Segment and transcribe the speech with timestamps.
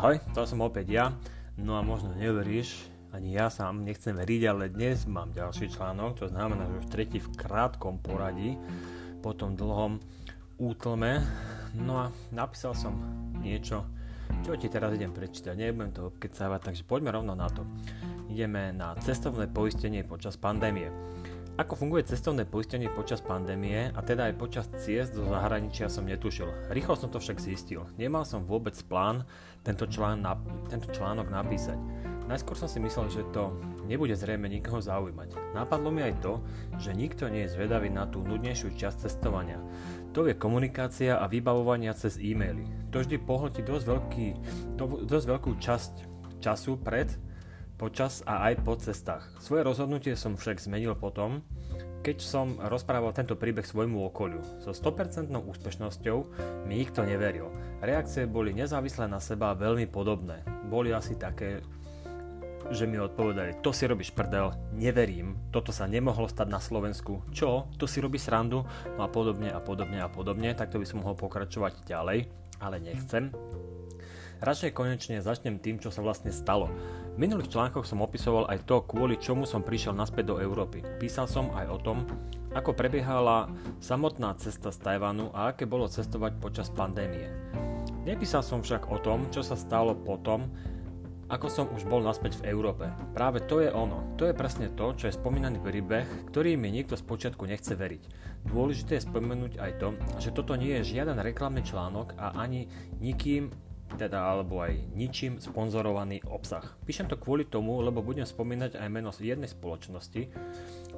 [0.00, 1.12] Ahoj, to som opäť ja.
[1.60, 6.32] No a možno neveríš, ani ja sám nechcem veriť, ale dnes mám ďalší článok, to
[6.32, 8.56] znamená, že už tretí v krátkom poradí,
[9.20, 10.00] po tom dlhom
[10.56, 11.20] útlme.
[11.76, 12.96] No a napísal som
[13.44, 13.84] niečo,
[14.40, 17.68] čo ti teraz idem prečítať, nebudem to obkecávať, takže poďme rovno na to.
[18.32, 20.88] Ideme na cestovné poistenie počas pandémie.
[21.60, 26.48] Ako funguje cestovné poistenie počas pandémie a teda aj počas ciest do zahraničia som netušil.
[26.72, 27.84] Rýchlo som to však zistil.
[28.00, 29.28] Nemal som vôbec plán
[29.60, 30.24] tento, člán,
[30.72, 31.76] tento článok napísať.
[32.32, 35.52] Najskôr som si myslel, že to nebude zrejme nikoho zaujímať.
[35.52, 36.40] Napadlo mi aj to,
[36.80, 39.60] že nikto nie je zvedavý na tú nudnejšiu časť cestovania.
[40.16, 42.64] To je komunikácia a vybavovania cez e-maily.
[42.88, 44.28] To vždy pohltí dosť, veľký,
[45.04, 45.92] dosť veľkú časť
[46.40, 47.12] času pred
[47.80, 49.24] počas a aj po cestách.
[49.40, 51.40] Svoje rozhodnutie som však zmenil potom,
[52.04, 54.44] keď som rozprával tento príbeh svojmu okoliu.
[54.60, 56.18] So 100% úspešnosťou
[56.68, 57.48] mi nikto neveril.
[57.80, 60.44] Reakcie boli nezávislé na seba veľmi podobné.
[60.68, 61.64] Boli asi také,
[62.68, 67.66] že mi odpovedali, to si robíš prdel, neverím, toto sa nemohlo stať na Slovensku, čo,
[67.80, 68.62] to si robí srandu,
[68.94, 72.30] no a podobne a podobne a podobne, takto by som mohol pokračovať ďalej,
[72.62, 73.34] ale nechcem.
[74.40, 76.72] Radšej konečne začnem tým, čo sa vlastne stalo.
[77.12, 80.80] V minulých článkoch som opisoval aj to, kvôli čomu som prišiel naspäť do Európy.
[80.96, 82.08] Písal som aj o tom,
[82.56, 83.52] ako prebiehala
[83.84, 87.28] samotná cesta z Tajvanu a aké bolo cestovať počas pandémie.
[88.08, 90.48] Nepísal som však o tom, čo sa stalo potom,
[91.28, 92.88] ako som už bol naspäť v Európe.
[93.12, 94.16] Práve to je ono.
[94.16, 98.02] To je presne to, čo je spomínaný príbeh, ktorý mi niekto z počiatku nechce veriť.
[98.48, 102.72] Dôležité je spomenúť aj to, že toto nie je žiaden reklamný článok a ani
[103.04, 103.52] nikým
[103.96, 106.62] teda alebo aj ničím sponzorovaný obsah.
[106.86, 110.30] Píšem to kvôli tomu, lebo budem spomínať aj meno jednej spoločnosti,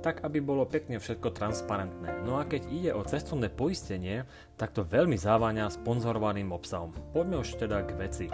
[0.00, 2.24] tak aby bolo pekne všetko transparentné.
[2.24, 4.24] No a keď ide o cestovné poistenie,
[4.56, 6.96] tak to veľmi záváňa sponzorovaným obsahom.
[7.12, 8.26] Poďme už teda k veci.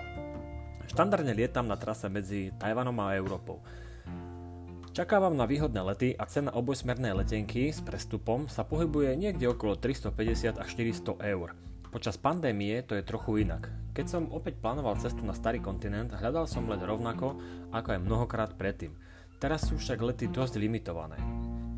[0.86, 3.58] Štandardne lietam na trase medzi Tajvanom a Európou.
[4.96, 10.56] Čakávam na výhodné lety a cena obojsmernej letenky s prestupom sa pohybuje niekde okolo 350
[10.56, 11.52] až 400 eur.
[11.96, 13.72] Počas pandémie to je trochu inak.
[13.96, 17.40] Keď som opäť plánoval cestu na starý kontinent, hľadal som let rovnako
[17.72, 18.92] ako aj mnohokrát predtým.
[19.40, 21.16] Teraz sú však lety dosť limitované.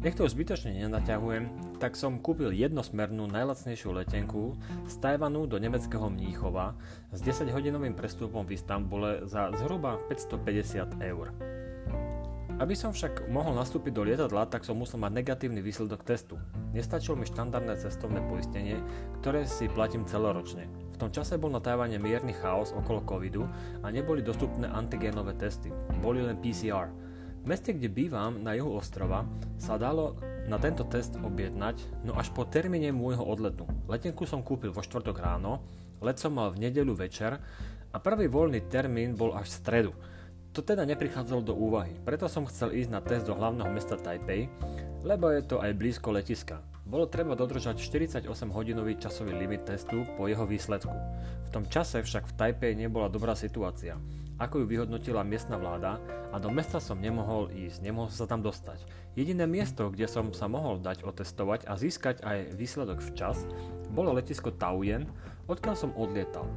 [0.03, 4.59] Nech to zbytočne nenaťahujem, tak som kúpil jednosmernú najlacnejšiu letenku
[4.91, 6.75] z Tajvanu do nemeckého Mníchova
[7.15, 11.31] s 10-hodinovým prestupom v Istambule za zhruba 550 eur.
[12.59, 16.43] Aby som však mohol nastúpiť do lietadla, tak som musel mať negatívny výsledok testu.
[16.75, 18.83] Nestačilo mi štandardné cestovné poistenie,
[19.23, 20.67] ktoré si platím celoročne.
[20.91, 23.47] V tom čase bol na Tajvane mierny chaos okolo covidu
[23.87, 25.71] a neboli dostupné antigénové testy.
[26.03, 26.91] Boli len PCR.
[27.39, 29.23] V meste, kde bývam, na juhu ostrova,
[29.55, 30.19] sa dalo
[30.51, 33.71] na tento test objednať, no až po termíne môjho odletu.
[33.87, 35.63] Letenku som kúpil vo štvrtok ráno,
[36.03, 37.39] let som mal v nedeľu večer
[37.95, 39.93] a prvý voľný termín bol až v stredu.
[40.59, 44.51] To teda neprichádzalo do úvahy, preto som chcel ísť na test do hlavného mesta Taipei,
[45.07, 46.59] lebo je to aj blízko letiska.
[46.83, 50.91] Bolo treba dodržať 48-hodinový časový limit testu po jeho výsledku.
[51.47, 54.03] V tom čase však v Taipei nebola dobrá situácia,
[54.43, 56.03] ako ju vyhodnotila miestna vláda
[56.35, 58.83] a do mesta som nemohol ísť, nemohol sa tam dostať.
[59.15, 63.47] Jediné miesto, kde som sa mohol dať otestovať a získať aj výsledok včas,
[63.95, 65.07] bolo letisko Taoyuan,
[65.47, 66.51] odkiaľ som odlietal.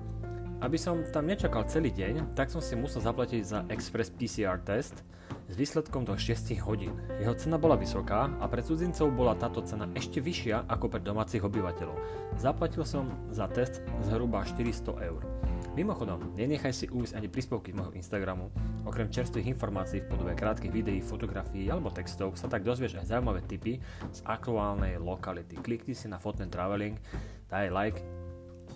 [0.61, 5.01] Aby som tam nečakal celý deň, tak som si musel zaplatiť za Express PCR test
[5.49, 6.93] s výsledkom do 6 hodín.
[7.17, 11.41] Jeho cena bola vysoká a pre cudzincov bola táto cena ešte vyššia ako pre domácich
[11.41, 11.97] obyvateľov.
[12.37, 15.25] Zaplatil som za test zhruba 400 eur.
[15.73, 18.53] Mimochodom, nenechaj si ujsť ani príspevky z môjho Instagramu.
[18.85, 23.41] Okrem čerstvých informácií v podobe krátkych videí, fotografií alebo textov sa tak dozvieš aj zaujímavé
[23.49, 23.81] tipy
[24.13, 25.57] z aktuálnej lokality.
[25.57, 27.01] Klikni si na Fotman Traveling,
[27.49, 27.97] daj like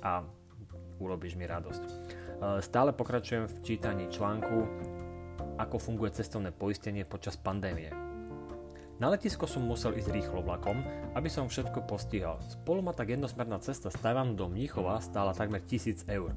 [0.02, 0.26] a
[1.00, 1.84] urobíš mi radosť.
[1.84, 1.92] E,
[2.64, 4.68] stále pokračujem v čítaní článku
[5.56, 7.92] Ako funguje cestovné poistenie počas pandémie.
[8.96, 10.80] Na letisko som musel ísť rýchlo vlakom,
[11.20, 12.40] aby som všetko postihal.
[12.48, 16.32] Spolu ma tak jednosmerná cesta z Tajvanu do Mníchova stála takmer 1000 eur.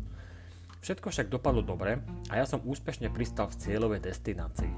[0.82, 4.74] Všetko však dopadlo dobre a ja som úspešne pristal v cieľovej destinácii.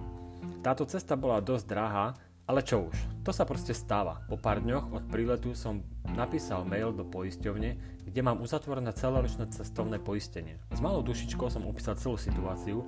[0.61, 4.25] Táto cesta bola dosť drahá, ale čo už, to sa proste stáva.
[4.27, 5.85] Po pár dňoch od príletu som
[6.17, 7.71] napísal mail do poisťovne,
[8.07, 10.59] kde mám uzatvorené celoročné cestovné poistenie.
[10.75, 12.83] S malou dušičkou som opísal celú situáciu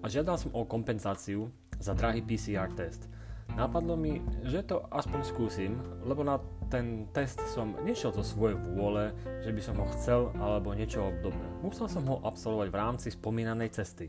[0.00, 3.08] a žiadal som o kompenzáciu za drahý PCR test.
[3.52, 5.76] Napadlo mi, že to aspoň skúsim,
[6.08, 6.40] lebo na
[6.72, 9.12] ten test som nešiel zo svojej vôle,
[9.44, 11.60] že by som ho chcel alebo niečo obdobné.
[11.60, 14.08] Musel som ho absolvovať v rámci spomínanej cesty.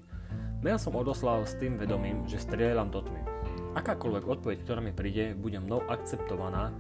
[0.64, 3.35] Mail som odoslal s tým vedomím, že strieľam do tmy.
[3.76, 6.72] Akákoľvek odpoveď, ktorá mi príde, bude mnou akceptovaná.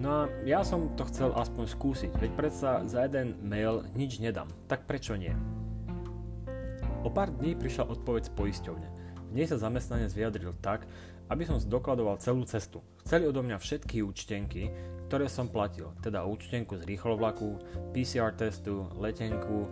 [0.00, 4.48] No a ja som to chcel aspoň skúsiť, veď predsa za jeden mail nič nedám,
[4.66, 5.36] tak prečo nie?
[7.04, 8.88] O pár dní prišla odpoveď z poisťovne.
[9.28, 10.88] V nej sa zamestnanec vyjadril tak,
[11.28, 12.80] aby som zdokladoval celú cestu.
[13.04, 14.72] Chceli odo mňa všetky účtenky,
[15.12, 17.60] ktoré som platil, teda účtenku z rýchlovlaku,
[17.92, 19.68] PCR testu, letenku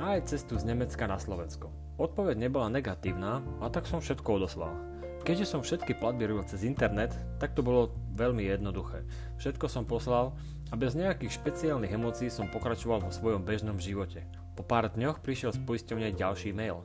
[0.00, 1.68] a aj cestu z Nemecka na Slovensko.
[2.00, 4.91] Odpoveď nebola negatívna a tak som všetko odoslal.
[5.22, 9.06] Keďže som všetky platby robil cez internet, tak to bolo veľmi jednoduché.
[9.38, 10.34] Všetko som poslal
[10.68, 14.26] a bez nejakých špeciálnych emócií som pokračoval vo svojom bežnom živote.
[14.58, 16.82] Po pár dňoch prišiel z poisťovne ďalší mail.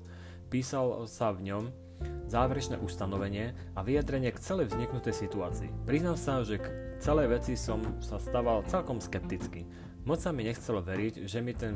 [0.54, 1.64] Písal sa v ňom
[2.30, 5.74] záverečné ustanovenie a vyjadrenie k celej vzniknutej situácii.
[5.90, 6.70] Priznám sa, že k
[7.02, 9.66] celej veci som sa stával celkom skepticky.
[10.06, 11.74] Moc sa mi nechcelo veriť, že mi ten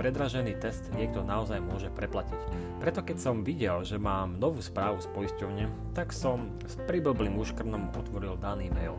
[0.00, 2.40] predražený test niekto naozaj môže preplatiť.
[2.80, 7.92] Preto keď som videl, že mám novú správu z poisťovne, tak som s priblblým úškrnom
[7.92, 8.96] otvoril daný mail.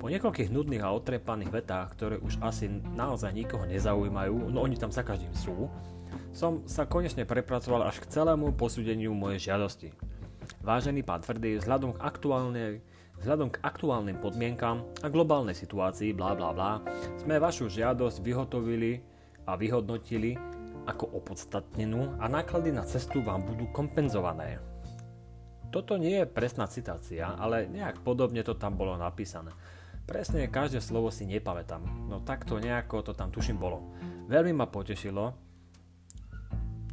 [0.00, 4.88] Po niekoľkých nudných a otrepaných vetách, ktoré už asi naozaj nikoho nezaujímajú, no oni tam
[4.88, 5.68] sa každým sú,
[6.32, 9.92] som sa konečne prepracoval až k celému posúdeniu mojej žiadosti.
[10.64, 12.80] Vážený pán Tvrdý, vzhľadom k aktuálnej
[13.20, 16.80] Vzhľadom k aktuálnym podmienkam a globálnej situácii, bla bla bla,
[17.20, 19.09] sme vašu žiadosť vyhotovili
[19.46, 20.36] a vyhodnotili
[20.88, 24.58] ako opodstatnenú a náklady na cestu vám budú kompenzované.
[25.70, 29.54] Toto nie je presná citácia, ale nejak podobne to tam bolo napísané.
[30.02, 33.94] Presne každé slovo si nepamätám, no takto nejako to tam tuším bolo.
[34.26, 35.49] Veľmi ma potešilo,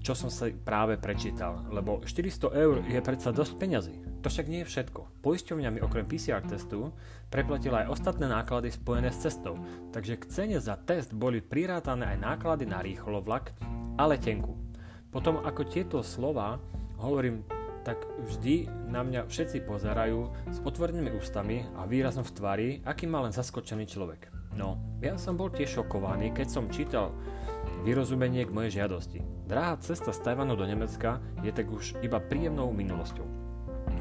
[0.07, 3.95] čo som sa práve prečítal, lebo 400 eur je predsa dosť peňazí.
[4.23, 5.19] To však nie je všetko.
[5.19, 6.95] Poisťovňa mi okrem PCR testu
[7.27, 9.59] preplatila aj ostatné náklady spojené s cestou,
[9.91, 13.51] takže k cene za test boli prirátané aj náklady na rýchlo vlak
[13.99, 14.55] a letenku.
[15.11, 16.55] Potom ako tieto slova
[17.03, 17.43] hovorím,
[17.83, 17.99] tak
[18.31, 23.35] vždy na mňa všetci pozerajú s otvorenými ústami a výrazom v tvári, aký má len
[23.35, 24.31] zaskočený človek.
[24.55, 27.11] No, ja som bol tiež šokovaný, keď som čítal
[27.87, 29.23] vyrozumenie k mojej žiadosti.
[29.47, 33.27] Drahá cesta z Tajvanu do Nemecka je tak už iba príjemnou minulosťou.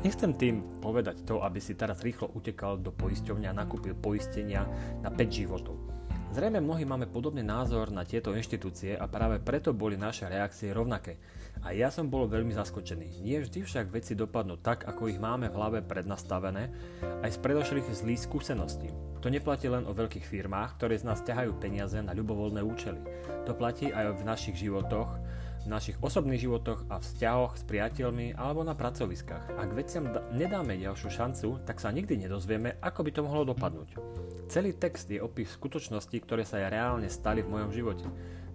[0.02, 4.66] Nechcem tým povedať to, aby si teraz rýchlo utekal do poisťovňa a nakúpil poistenia
[5.02, 5.85] na 5 životov.
[6.34, 11.16] Zrejme mnohí máme podobný názor na tieto inštitúcie a práve preto boli naše reakcie rovnaké.
[11.64, 13.24] A ja som bol veľmi zaskočený.
[13.24, 16.68] Nie vždy však veci dopadnú tak, ako ich máme v hlave prednastavené,
[17.24, 18.92] aj z predošlých zlých skúseností.
[19.24, 23.00] To neplatí len o veľkých firmách, ktoré z nás ťahajú peniaze na ľubovoľné účely.
[23.48, 25.18] To platí aj v našich životoch,
[25.66, 29.58] v našich osobných životoch a vzťahoch s priateľmi alebo na pracoviskách.
[29.58, 33.98] Ak veciam da- nedáme ďalšiu šancu, tak sa nikdy nedozvieme, ako by to mohlo dopadnúť.
[34.46, 38.06] Celý text je opis skutočností, ktoré sa reálne stali v mojom živote.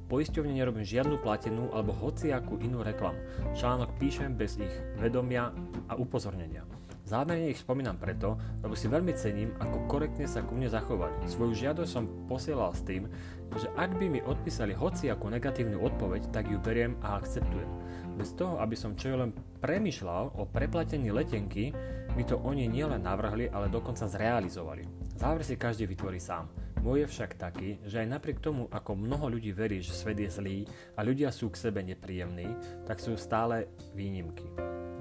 [0.07, 3.19] Poisťovne nerobím žiadnu platenú alebo hociakú inú reklamu.
[3.55, 5.51] Článok píšem bez ich vedomia
[5.91, 6.63] a upozornenia.
[7.11, 11.11] Zámerne ich spomínam preto, lebo si veľmi cením, ako korektne sa ku mne zachovali.
[11.27, 13.11] Svoju žiadosť som posielal s tým,
[13.51, 17.67] že ak by mi odpísali ako negatívnu odpoveď, tak ju beriem a akceptujem.
[18.15, 21.75] Bez toho, aby som čo len premyšľal o preplatení letenky,
[22.15, 24.87] mi to oni nielen navrhli, ale dokonca zrealizovali.
[25.19, 26.47] Záver si každý vytvorí sám.
[26.79, 30.31] Môj je však taký, že aj napriek tomu, ako mnoho ľudí verí, že svet je
[30.31, 30.63] zlý
[30.95, 32.55] a ľudia sú k sebe nepríjemní,
[32.87, 34.47] tak sú stále výnimky.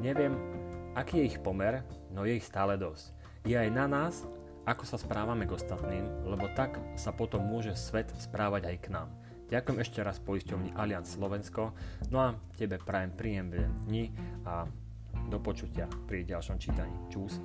[0.02, 0.34] Neviem,
[0.98, 1.86] aký je ich pomer,
[2.20, 3.16] no je ich stále dosť.
[3.48, 4.28] Je aj na nás,
[4.68, 9.08] ako sa správame k ostatným, lebo tak sa potom môže svet správať aj k nám.
[9.48, 11.72] Ďakujem ešte raz poisťovni Allianz Slovensko,
[12.12, 14.12] no a tebe prajem príjemné dni
[14.44, 14.68] a
[15.32, 16.92] do počutia pri ďalšom čítaní.
[17.08, 17.40] Čus.